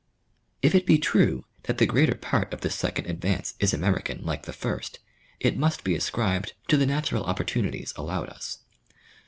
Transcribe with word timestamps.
If 0.63 0.73
it 0.73 0.87
be 0.87 0.97
true 0.97 1.45
that 1.65 1.77
the 1.77 1.85
greater 1.85 2.15
part 2.15 2.51
of 2.55 2.61
this 2.61 2.73
second 2.73 3.05
advance 3.05 3.53
is 3.59 3.71
American 3.71 4.23
like 4.25 4.47
the 4.47 4.51
first, 4.51 4.97
it 5.39 5.59
must 5.59 5.83
be 5.83 5.93
ascribed 5.93 6.53
to 6.69 6.77
the 6.77 6.87
natural 6.87 7.23
oppor 7.25 7.45
tunities 7.45 7.95
allowed 7.95 8.29
us. 8.29 8.57